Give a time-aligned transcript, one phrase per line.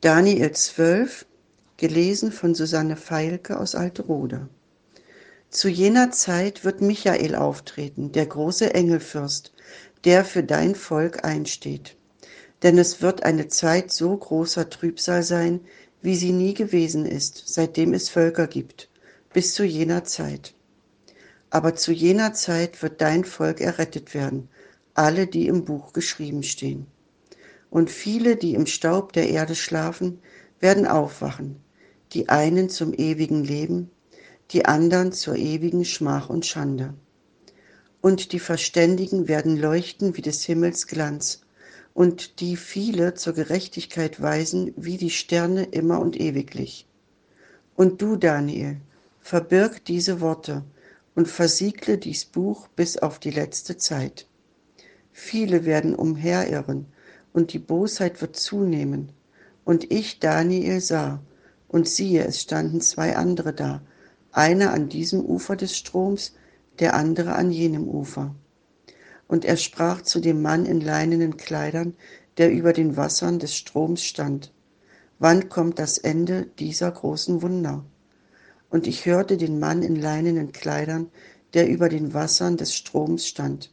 [0.00, 1.26] Daniel 12,
[1.76, 4.48] gelesen von Susanne Feilke aus Alterode.
[5.50, 9.52] Zu jener Zeit wird Michael auftreten, der große Engelfürst,
[10.04, 11.96] der für dein Volk einsteht.
[12.62, 15.62] Denn es wird eine Zeit so großer Trübsal sein,
[16.00, 18.88] wie sie nie gewesen ist, seitdem es Völker gibt,
[19.32, 20.54] bis zu jener Zeit.
[21.50, 24.48] Aber zu jener Zeit wird dein Volk errettet werden,
[24.94, 26.86] alle, die im Buch geschrieben stehen
[27.70, 30.20] und viele, die im Staub der Erde schlafen,
[30.60, 31.56] werden aufwachen,
[32.12, 33.90] die einen zum ewigen Leben,
[34.50, 36.94] die anderen zur ewigen Schmach und Schande.
[38.00, 41.42] Und die Verständigen werden leuchten wie des Himmels Glanz,
[41.94, 46.86] und die viele zur Gerechtigkeit weisen wie die Sterne immer und ewiglich.
[47.74, 48.76] Und du, Daniel,
[49.20, 50.64] verbirg diese Worte
[51.16, 54.28] und versiegle dies Buch bis auf die letzte Zeit.
[55.10, 56.86] Viele werden umherirren
[57.38, 59.12] und die Bosheit wird zunehmen.
[59.64, 61.20] Und ich, Daniel, sah,
[61.68, 63.80] und siehe, es standen zwei andere da,
[64.32, 66.34] einer an diesem Ufer des Stroms,
[66.80, 68.34] der andere an jenem Ufer.
[69.28, 71.94] Und er sprach zu dem Mann in leinenen Kleidern,
[72.38, 74.52] der über den Wassern des Stroms stand.
[75.20, 77.84] Wann kommt das Ende dieser großen Wunder?
[78.68, 81.08] Und ich hörte den Mann in leinenen Kleidern,
[81.54, 83.70] der über den Wassern des Stroms stand.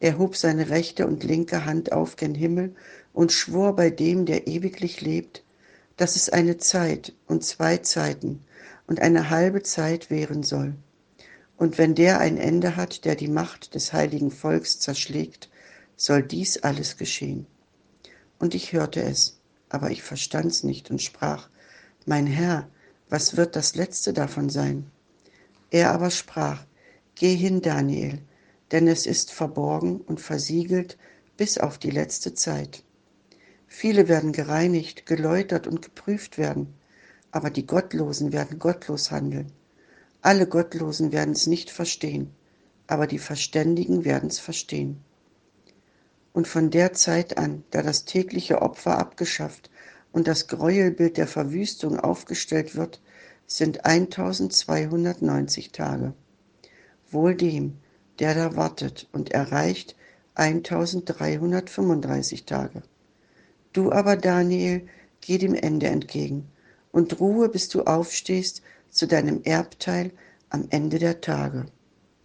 [0.00, 2.74] Er hob seine rechte und linke Hand auf gen Himmel
[3.12, 5.44] und schwor bei dem, der ewiglich lebt,
[5.96, 8.40] dass es eine Zeit und zwei Zeiten
[8.86, 10.74] und eine halbe Zeit währen soll.
[11.58, 15.50] Und wenn der ein Ende hat, der die Macht des heiligen Volks zerschlägt,
[15.96, 17.46] soll dies alles geschehen.
[18.38, 21.50] Und ich hörte es, aber ich verstand's nicht und sprach,
[22.06, 22.70] Mein Herr,
[23.10, 24.90] was wird das letzte davon sein?
[25.70, 26.64] Er aber sprach,
[27.14, 28.18] Geh hin, Daniel,
[28.72, 30.98] denn es ist verborgen und versiegelt
[31.36, 32.84] bis auf die letzte Zeit.
[33.66, 36.74] Viele werden gereinigt, geläutert und geprüft werden,
[37.30, 39.52] aber die Gottlosen werden gottlos handeln.
[40.22, 42.30] Alle Gottlosen werden es nicht verstehen,
[42.86, 45.02] aber die Verständigen werden es verstehen.
[46.32, 49.70] Und von der Zeit an, da das tägliche Opfer abgeschafft
[50.12, 53.00] und das Gräuelbild der Verwüstung aufgestellt wird,
[53.46, 56.12] sind 1290 Tage.
[57.10, 57.78] Wohl dem,
[58.20, 59.96] der da wartet und erreicht
[60.34, 62.82] 1335 Tage.
[63.72, 64.86] Du aber, Daniel,
[65.20, 66.48] geh dem Ende entgegen
[66.92, 70.12] und ruhe, bis du aufstehst zu deinem Erbteil
[70.48, 71.66] am Ende der Tage.